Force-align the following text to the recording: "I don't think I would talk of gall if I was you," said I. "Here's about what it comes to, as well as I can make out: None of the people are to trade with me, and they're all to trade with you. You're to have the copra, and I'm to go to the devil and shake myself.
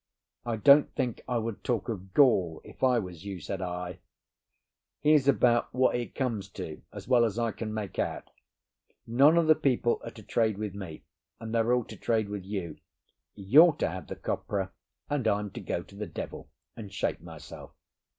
"I 0.47 0.55
don't 0.55 0.89
think 0.95 1.21
I 1.27 1.37
would 1.37 1.63
talk 1.63 1.87
of 1.87 2.11
gall 2.15 2.59
if 2.63 2.83
I 2.83 2.97
was 2.97 3.23
you," 3.23 3.39
said 3.39 3.61
I. 3.61 3.99
"Here's 4.99 5.27
about 5.27 5.71
what 5.75 5.95
it 5.95 6.15
comes 6.15 6.49
to, 6.53 6.81
as 6.91 7.07
well 7.07 7.23
as 7.23 7.37
I 7.37 7.51
can 7.51 7.71
make 7.71 7.99
out: 7.99 8.31
None 9.05 9.37
of 9.37 9.45
the 9.45 9.53
people 9.53 10.01
are 10.03 10.09
to 10.09 10.23
trade 10.23 10.57
with 10.57 10.73
me, 10.73 11.03
and 11.39 11.53
they're 11.53 11.71
all 11.71 11.83
to 11.85 11.97
trade 11.97 12.29
with 12.29 12.45
you. 12.45 12.77
You're 13.35 13.73
to 13.73 13.89
have 13.89 14.07
the 14.07 14.15
copra, 14.15 14.71
and 15.07 15.27
I'm 15.27 15.51
to 15.51 15.61
go 15.61 15.83
to 15.83 15.93
the 15.95 16.07
devil 16.07 16.49
and 16.75 16.91
shake 16.91 17.21
myself. 17.21 17.75